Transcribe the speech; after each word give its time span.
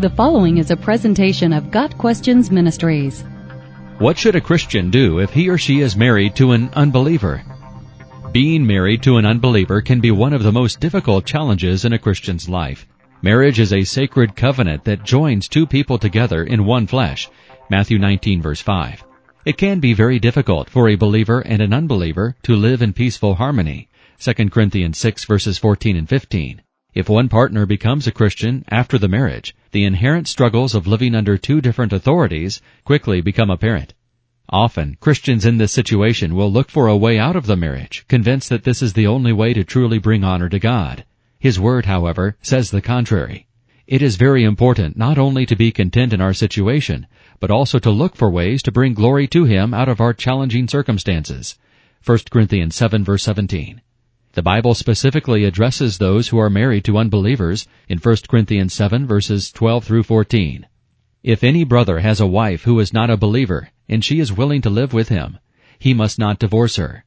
The 0.00 0.08
following 0.08 0.56
is 0.56 0.70
a 0.70 0.78
presentation 0.78 1.52
of 1.52 1.70
Got 1.70 1.98
Questions 1.98 2.50
Ministries. 2.50 3.22
What 3.98 4.16
should 4.16 4.34
a 4.34 4.40
Christian 4.40 4.90
do 4.90 5.18
if 5.18 5.30
he 5.30 5.50
or 5.50 5.58
she 5.58 5.80
is 5.80 5.94
married 5.94 6.34
to 6.36 6.52
an 6.52 6.70
unbeliever? 6.72 7.44
Being 8.32 8.66
married 8.66 9.02
to 9.02 9.18
an 9.18 9.26
unbeliever 9.26 9.82
can 9.82 10.00
be 10.00 10.10
one 10.10 10.32
of 10.32 10.42
the 10.42 10.52
most 10.52 10.80
difficult 10.80 11.26
challenges 11.26 11.84
in 11.84 11.92
a 11.92 11.98
Christian's 11.98 12.48
life. 12.48 12.86
Marriage 13.20 13.60
is 13.60 13.74
a 13.74 13.84
sacred 13.84 14.34
covenant 14.34 14.84
that 14.84 15.04
joins 15.04 15.48
two 15.48 15.66
people 15.66 15.98
together 15.98 16.44
in 16.44 16.64
one 16.64 16.86
flesh. 16.86 17.28
Matthew 17.68 17.98
19 17.98 18.40
verse 18.40 18.62
5. 18.62 19.04
It 19.44 19.58
can 19.58 19.80
be 19.80 19.92
very 19.92 20.18
difficult 20.18 20.70
for 20.70 20.88
a 20.88 20.94
believer 20.94 21.40
and 21.40 21.60
an 21.60 21.74
unbeliever 21.74 22.36
to 22.44 22.56
live 22.56 22.80
in 22.80 22.94
peaceful 22.94 23.34
harmony. 23.34 23.90
2 24.18 24.32
Corinthians 24.48 24.96
6 24.96 25.26
verses 25.26 25.58
14 25.58 25.94
and 25.94 26.08
15. 26.08 26.62
If 26.92 27.08
one 27.08 27.28
partner 27.28 27.66
becomes 27.66 28.08
a 28.08 28.12
Christian 28.12 28.64
after 28.68 28.98
the 28.98 29.06
marriage, 29.06 29.54
the 29.70 29.84
inherent 29.84 30.26
struggles 30.26 30.74
of 30.74 30.88
living 30.88 31.14
under 31.14 31.38
two 31.38 31.60
different 31.60 31.92
authorities 31.92 32.60
quickly 32.84 33.20
become 33.20 33.48
apparent. 33.48 33.94
Often, 34.48 34.96
Christians 34.98 35.46
in 35.46 35.58
this 35.58 35.70
situation 35.70 36.34
will 36.34 36.50
look 36.50 36.68
for 36.68 36.88
a 36.88 36.96
way 36.96 37.16
out 37.16 37.36
of 37.36 37.46
the 37.46 37.56
marriage, 37.56 38.04
convinced 38.08 38.48
that 38.48 38.64
this 38.64 38.82
is 38.82 38.94
the 38.94 39.06
only 39.06 39.32
way 39.32 39.54
to 39.54 39.62
truly 39.62 39.98
bring 39.98 40.24
honor 40.24 40.48
to 40.48 40.58
God. 40.58 41.04
His 41.38 41.60
word, 41.60 41.86
however, 41.86 42.36
says 42.42 42.72
the 42.72 42.82
contrary. 42.82 43.46
It 43.86 44.02
is 44.02 44.16
very 44.16 44.42
important 44.42 44.96
not 44.96 45.16
only 45.16 45.46
to 45.46 45.54
be 45.54 45.70
content 45.70 46.12
in 46.12 46.20
our 46.20 46.34
situation, 46.34 47.06
but 47.38 47.52
also 47.52 47.78
to 47.78 47.90
look 47.90 48.16
for 48.16 48.30
ways 48.30 48.64
to 48.64 48.72
bring 48.72 48.94
glory 48.94 49.28
to 49.28 49.44
Him 49.44 49.72
out 49.72 49.88
of 49.88 50.00
our 50.00 50.12
challenging 50.12 50.66
circumstances. 50.66 51.56
1 52.04 52.18
Corinthians 52.30 52.74
7 52.74 53.04
verse 53.04 53.22
17. 53.22 53.80
The 54.32 54.42
Bible 54.42 54.74
specifically 54.74 55.44
addresses 55.44 55.98
those 55.98 56.28
who 56.28 56.38
are 56.38 56.48
married 56.48 56.84
to 56.84 56.98
unbelievers 56.98 57.66
in 57.88 57.98
1 57.98 58.16
Corinthians 58.28 58.72
7 58.72 59.04
verses 59.04 59.50
12 59.50 59.82
through 59.84 60.04
14. 60.04 60.66
If 61.24 61.42
any 61.42 61.64
brother 61.64 61.98
has 61.98 62.20
a 62.20 62.28
wife 62.28 62.62
who 62.62 62.78
is 62.78 62.92
not 62.92 63.10
a 63.10 63.16
believer, 63.16 63.70
and 63.88 64.04
she 64.04 64.20
is 64.20 64.32
willing 64.32 64.62
to 64.62 64.70
live 64.70 64.92
with 64.92 65.08
him, 65.08 65.38
he 65.80 65.94
must 65.94 66.16
not 66.16 66.38
divorce 66.38 66.76
her. 66.76 67.04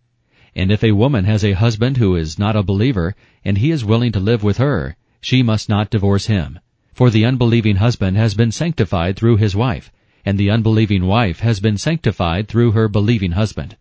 And 0.54 0.70
if 0.70 0.84
a 0.84 0.92
woman 0.92 1.24
has 1.24 1.46
a 1.46 1.54
husband 1.54 1.96
who 1.96 2.18
is 2.18 2.38
not 2.38 2.58
a 2.58 2.62
believer, 2.62 3.16
and 3.46 3.58
he 3.58 3.72
is 3.72 3.86
willing 3.86 4.12
to 4.12 4.20
live 4.20 4.44
with 4.44 4.58
her, 4.58 4.98
she 5.22 5.42
must 5.42 5.70
not 5.70 5.90
divorce 5.90 6.26
him. 6.26 6.60
For 6.94 7.10
the 7.10 7.24
unbelieving 7.24 7.78
husband 7.78 8.18
has 8.18 8.34
been 8.34 8.52
sanctified 8.52 9.16
through 9.16 9.38
his 9.38 9.56
wife, 9.56 9.94
and 10.26 10.38
the 10.38 10.50
unbelieving 10.50 11.06
wife 11.06 11.40
has 11.40 11.62
been 11.62 11.78
sanctified 11.78 12.50
through 12.50 12.72
her 12.72 12.90
believing 12.90 13.32
husband. 13.32 13.78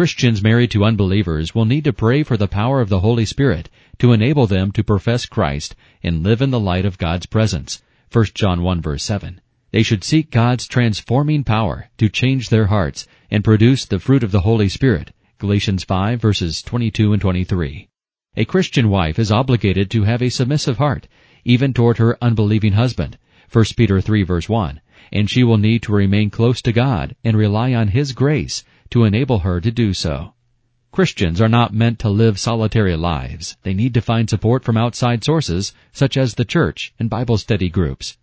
Christians 0.00 0.42
married 0.42 0.70
to 0.70 0.86
unbelievers 0.86 1.54
will 1.54 1.66
need 1.66 1.84
to 1.84 1.92
pray 1.92 2.22
for 2.22 2.38
the 2.38 2.48
power 2.48 2.80
of 2.80 2.88
the 2.88 3.00
Holy 3.00 3.26
Spirit 3.26 3.68
to 3.98 4.14
enable 4.14 4.46
them 4.46 4.72
to 4.72 4.82
profess 4.82 5.26
Christ 5.26 5.76
and 6.02 6.22
live 6.22 6.40
in 6.40 6.50
the 6.50 6.58
light 6.58 6.86
of 6.86 6.96
God's 6.96 7.26
presence. 7.26 7.82
1 8.10 8.24
John 8.32 8.62
1 8.62 8.80
verse 8.80 9.04
7. 9.04 9.42
They 9.72 9.82
should 9.82 10.02
seek 10.02 10.30
God's 10.30 10.66
transforming 10.66 11.44
power 11.44 11.90
to 11.98 12.08
change 12.08 12.48
their 12.48 12.68
hearts 12.68 13.06
and 13.30 13.44
produce 13.44 13.84
the 13.84 13.98
fruit 13.98 14.22
of 14.22 14.30
the 14.30 14.40
Holy 14.40 14.70
Spirit. 14.70 15.12
Galatians 15.36 15.84
5 15.84 16.18
verses 16.18 16.62
22 16.62 17.12
and 17.12 17.20
23. 17.20 17.88
A 18.38 18.44
Christian 18.46 18.88
wife 18.88 19.18
is 19.18 19.30
obligated 19.30 19.90
to 19.90 20.04
have 20.04 20.22
a 20.22 20.30
submissive 20.30 20.78
heart, 20.78 21.08
even 21.44 21.74
toward 21.74 21.98
her 21.98 22.16
unbelieving 22.22 22.72
husband. 22.72 23.18
1 23.52 23.64
Peter 23.76 24.00
3 24.00 24.22
verse 24.22 24.48
1. 24.48 24.80
And 25.12 25.28
she 25.28 25.44
will 25.44 25.58
need 25.58 25.82
to 25.82 25.92
remain 25.92 26.30
close 26.30 26.62
to 26.62 26.72
God 26.72 27.16
and 27.22 27.36
rely 27.36 27.74
on 27.74 27.88
His 27.88 28.12
grace 28.12 28.64
to 28.90 29.04
enable 29.04 29.40
her 29.40 29.60
to 29.60 29.70
do 29.70 29.94
so. 29.94 30.34
Christians 30.92 31.40
are 31.40 31.48
not 31.48 31.72
meant 31.72 32.00
to 32.00 32.08
live 32.10 32.38
solitary 32.38 32.96
lives. 32.96 33.56
They 33.62 33.74
need 33.74 33.94
to 33.94 34.00
find 34.00 34.28
support 34.28 34.64
from 34.64 34.76
outside 34.76 35.22
sources, 35.22 35.72
such 35.92 36.16
as 36.16 36.34
the 36.34 36.44
church 36.44 36.92
and 36.98 37.08
Bible 37.08 37.38
study 37.38 37.68
groups. 37.68 38.18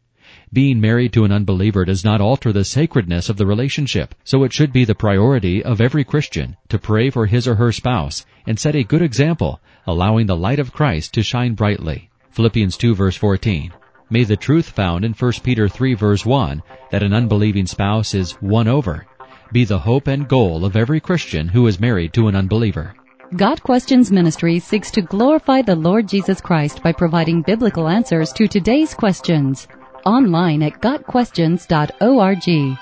Being 0.52 0.82
married 0.82 1.14
to 1.14 1.24
an 1.24 1.32
unbeliever 1.32 1.86
does 1.86 2.04
not 2.04 2.20
alter 2.20 2.52
the 2.52 2.66
sacredness 2.66 3.30
of 3.30 3.38
the 3.38 3.46
relationship, 3.46 4.14
so 4.25 4.44
it 4.44 4.52
should 4.52 4.74
be 4.74 4.84
the 4.84 4.96
priority 4.96 5.64
of 5.64 5.80
every 5.80 6.03
Christian 6.03 6.58
to 6.68 6.78
pray 6.78 7.09
for 7.09 7.25
his 7.25 7.47
or 7.47 7.56
her 7.56 7.72
spouse 7.72 8.25
and 8.46 8.59
set 8.59 8.75
a 8.75 8.84
good 8.84 9.02
example, 9.02 9.62
allowing 9.86 10.25
the 10.25 10.36
light 10.36 10.59
of 10.59 10.74
Christ 10.74 11.14
to 11.14 11.24
shine 11.24 11.53
brightly. 11.53 12.09
Philippians 12.31 12.75
2 12.75 12.94
verse 12.96 13.16
14. 13.16 13.72
May 14.09 14.25
the 14.25 14.36
truth 14.36 14.70
found 14.70 15.06
in 15.06 15.14
1 15.14 15.31
Peter 15.44 15.70
3 15.70 15.94
verse 15.94 16.25
1 16.25 16.62
that 16.91 17.03
an 17.03 17.14
unbelieving 17.14 17.68
spouse 17.68 18.14
is 18.14 18.41
won 18.41 18.68
over 18.68 19.08
be 19.52 19.66
the 19.66 19.80
hope 19.80 20.08
and 20.08 20.28
goal 20.28 20.66
of 20.66 20.75
every 20.75 21.00
Christian 21.00 21.47
who 21.47 21.68
is 21.68 21.80
married 21.80 22.13
to 22.13 22.28
an 22.28 22.35
unbeliever. 22.35 22.94
Got 23.35 23.62
Questions 23.62 24.12
Ministry 24.12 24.59
seeks 24.59 24.90
to 24.91 25.02
glorify 25.02 25.62
the 25.62 25.75
Lord 25.75 26.08
Jesus 26.08 26.40
Christ 26.40 26.81
by 26.81 26.94
providing 26.94 27.41
biblical 27.41 27.88
answers 27.90 28.31
to 28.34 28.47
today's 28.47 28.94
questions. 28.94 29.68
Online 30.06 30.63
at 30.63 30.80
GotQuestions.org. 30.81 32.78